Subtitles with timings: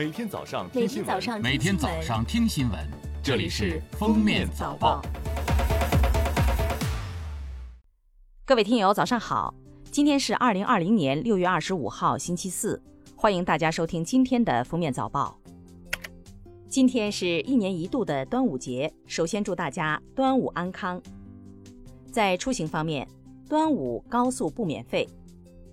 [0.00, 2.80] 每天早上每听新闻，天早上每天早上听新闻，
[3.22, 5.02] 这里是《封面早报》。
[8.46, 9.54] 各位听友，早上好！
[9.90, 12.82] 今天是二零二零年六月二十五号，星期四，
[13.14, 15.38] 欢迎大家收听今天的《封面早报》。
[16.66, 20.98] 今天是一年一度的端午节，首先祝大家端午安康。
[22.10, 23.06] 在出行方面，
[23.46, 25.06] 端午高速不免费。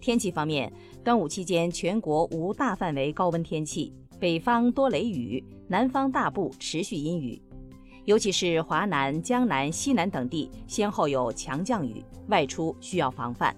[0.00, 0.72] 天气方面，
[1.04, 7.40] 端午期间全国无大范围高温天气，北方多雷雨，南方大部持续阴雨，
[8.06, 13.54] 尤其是华南、江南、西南等地先后有强降雨，外出需要防范。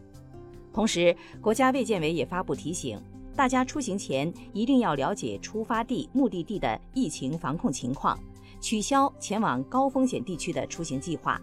[0.73, 3.01] 同时，国家卫健委也发布提醒，
[3.37, 8.18] 大家出行前一定要了解出发地、目的地的疫情防控情况，
[8.60, 11.40] 取消前往高风险地区的出行计划。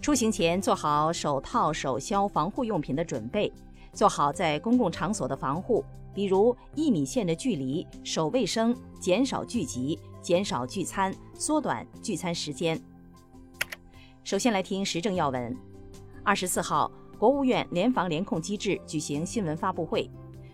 [0.00, 3.52] 出行前做好手套、手消防护用品的准备。
[3.94, 5.84] 做好在公共场所的防护，
[6.14, 12.80] 比如一米线的距离、手卫生、减少聚集、减少聚餐、缩短聚餐时间。
[14.24, 15.56] 首先来听时政要闻。
[16.22, 20.10] 二十四号，国务院联防联控机制举行新闻发布会，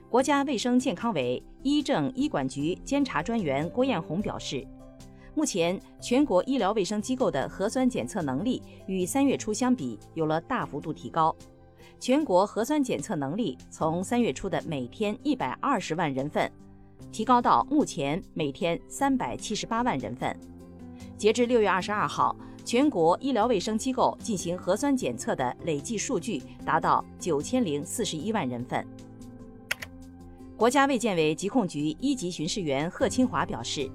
[0.09, 4.65] 国家卫生健康委医政医管局监察专员郭艳红表示，
[5.35, 11.35] 目前全国医疗卫生机构的核酸检测能力与三月初相比有了大幅度提高。
[12.05, 16.53] 全国核酸检测能力从三月初的每天一百二十万人份，
[17.11, 20.39] 提高到目前每天三百七十八万人份。
[21.17, 28.87] 截至六月二十二号，全国医疗卫生机构进行核酸检测的累计数据达到九千零四十一万人份。
[30.59, 33.91] 国家卫健委疾控局一级巡视员贺清华表示，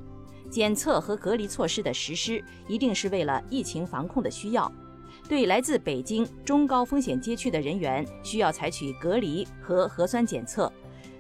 [0.50, 4.72] 检测和隔离措施的实施一定是为了疫情防控的需要。
[5.30, 10.68] 对来自北京中高风险街区的人员，需要采取隔离和核酸检测；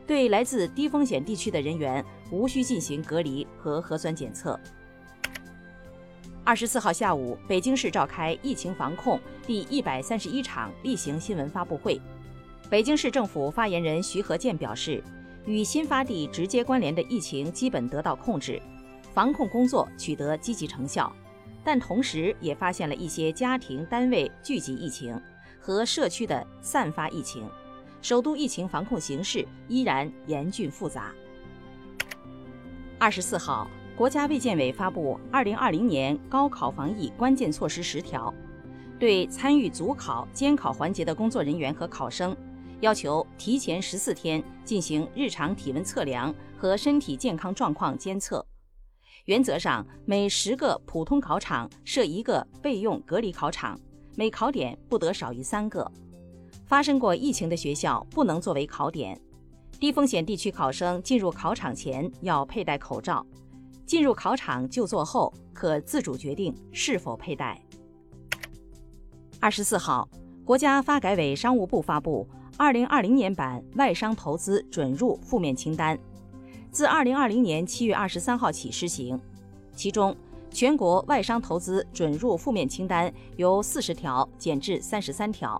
[0.07, 4.59] 对来自低风险地区的人员，无需进行隔离和核酸检测。
[6.43, 12.01] 二十四号下午，北京市召开疫情防控第一百三十一场例行新闻发布会。
[12.67, 15.03] 北京市政府发言人徐和建表示，
[15.45, 18.59] 与新发地直接关联的疫情基本得到控制，
[19.13, 21.15] 防控工作取得积极成效。
[21.63, 25.19] 但同时也发现了一些家庭单位聚集疫情
[25.59, 27.47] 和社区的散发疫情，
[28.01, 31.11] 首都疫情防控形势依然严峻复杂。
[32.97, 38.33] 二十四号，国家卫健委发布《二零二零年高考防疫关键措施十条》，
[38.99, 42.35] 对参与组考、监考环节的工作人员和考生，
[42.81, 48.45] 要求提前十四天进行日常体温测量和身体健康状况监测。
[49.25, 53.79] 原则上，每十个普通考场设一个备用隔离考场，
[54.15, 55.89] 每考点不得少于三个。
[56.65, 59.19] 发生过疫情的学校不能作为考点。
[59.79, 63.25] 低风险地区考生进入考场前要佩戴口罩，
[63.85, 67.61] 进入考场就座后可自主决定是否佩戴。
[69.39, 70.09] 二十四号，
[70.43, 75.97] 国家发改委、商务部发布二零二零年版外商投资准入负面清单。
[76.71, 79.19] 自二零二零年七月二十三号起施行，
[79.75, 80.15] 其中
[80.51, 85.59] 全国外商投资准入负面清单由四十条减至三十三条，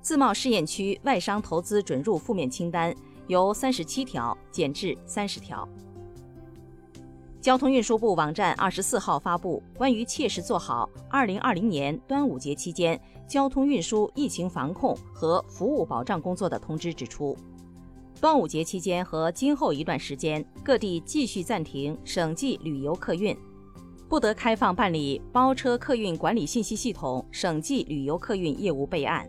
[0.00, 2.94] 自贸试验区外商投资准入负面清单
[3.26, 5.68] 由三十七条减至三十条。
[7.42, 17.36] 交通运输部网站二十四号发布关于切实做好二零二零年端午节期间交通运输疫情防控和服务保障工作的通知指出。
[18.22, 23.36] 端午节期间和今后一段时间，各地继续暂停省际旅游客运，
[24.08, 29.28] 不得开放办理包车客运管理信息系统省际旅游客运业务备案。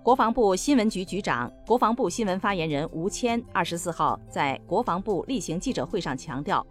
[0.00, 6.64] 国防部新闻局局长、国防部新闻发言人吴谦二十四号在国防部例行记者会上强调，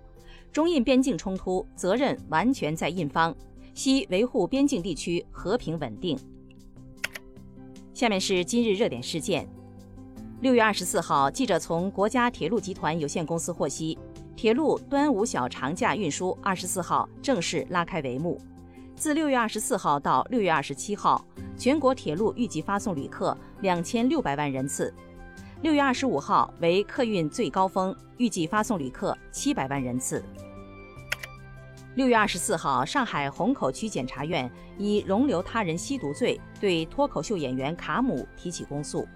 [0.50, 3.36] 中印边境冲突责任完全在印方，
[3.74, 6.18] 需维护边境地区和平稳定。
[7.94, 9.46] 下面是今日热点事件。
[10.44, 13.98] 六月二十四号，记者从国家铁路集团有限公司获悉，
[14.36, 18.38] 铁路端午小长假运输二十四号正式拉开帷幕。
[18.94, 21.26] 自六月二十四号到六月二十七号，
[21.58, 24.94] 全国铁路预计发送旅客两千六百万人次。
[25.62, 30.22] 六月二十五号为客运最高峰，预计发送旅客七百万人次。
[31.96, 39.08] 六月二十四号，上海虹口区检察院以容留他人吸毒罪对脱口秀演员卡姆提起公诉。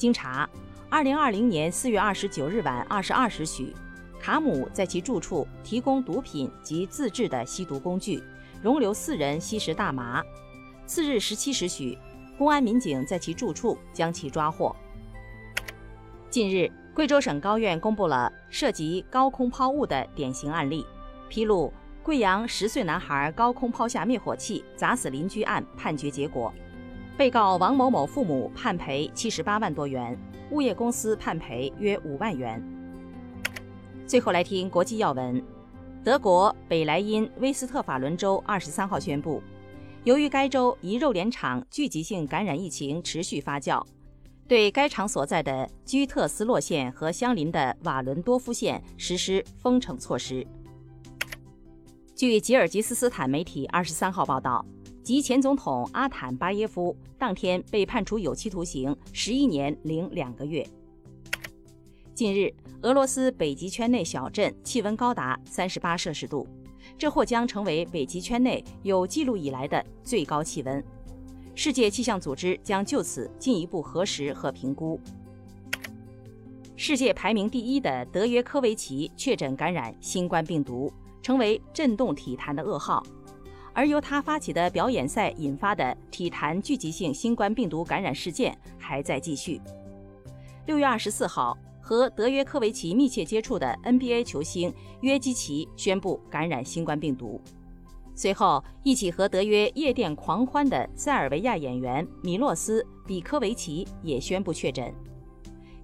[0.00, 0.48] 经查，
[0.88, 3.76] 二零二零年四月二十九日晚二十二时许，
[4.18, 8.22] 卡姆在其住处提供毒品及自制的吸毒工具，
[8.62, 10.24] 容留四人吸食大麻。
[10.86, 11.98] 次日十七时许，
[12.38, 14.74] 公安民警在其住处将其抓获。
[16.30, 16.72] 近日。
[16.92, 20.84] 贵州省高院公布了涉及高空抛物的典型案例，
[21.28, 26.52] 披露贵阳十岁男孩高空抛下灭火器砸死邻居案判决结果，
[27.20, 30.18] 被告王某某父母判赔七十八万多元，
[30.52, 32.58] 物业公司判赔约五万元。
[34.06, 35.44] 最后来听国际要闻，
[36.02, 39.42] 德国北莱茵威斯特法伦州二十三号宣布，
[40.04, 43.84] 由于该州一肉联厂聚集性感染疫情持续发酵。
[44.48, 50.46] 对该厂所在的居特斯洛县和相邻的瓦伦多夫县实施封城措施。
[52.16, 54.64] 据吉尔吉斯斯坦媒体二十三号报道，
[55.02, 60.66] 及前总统阿坦巴耶夫当天被判处有期徒刑十一年零两个月。
[62.14, 62.52] 近日，
[62.82, 66.46] 俄罗斯北极圈内小镇气温高达三十八摄氏度，
[66.98, 70.84] 这或将成为北极圈内有记录以来的最高气温。
[71.54, 75.00] 世界气象组织将就此进一步核实和评估。
[76.76, 80.92] 世界排名第一的德约科维奇确诊感染新冠病毒，
[81.22, 83.02] 成为震动体坛的噩耗。
[83.72, 89.60] 而由他发起的表演赛引发的体坛聚集性新冠病毒感染事件还在继续。
[90.66, 97.40] 六月二十四号，和德约科维奇密切接触的 NBA 球星约基奇宣布感染新冠病毒。
[98.14, 104.92] 随后，一起和德约夜店狂欢的塞尔维亚演员米洛斯·比科维奇也宣布确诊。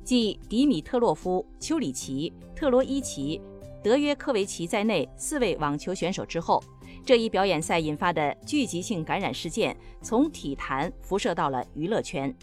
[0.05, 3.41] 继迪米特洛夫、丘里奇、特罗伊奇、
[3.83, 6.63] 德约科维奇在内四位网球选手之后，
[7.07, 12.35] 这一表演赛引发的聚集性感染事件从体坛辐射到了娱乐圈。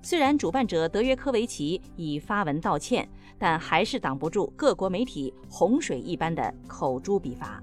[0.00, 3.06] 虽然主办者德约科维奇已发文道歉，
[3.38, 7.62] 但还是挡不住各国媒体洪水一般的口诛笔伐。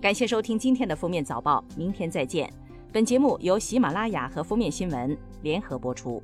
[0.00, 2.52] 感谢收听今天的封面早报，明天再见。
[2.92, 6.20] 本节目由喜马拉雅和封面新闻联合播出。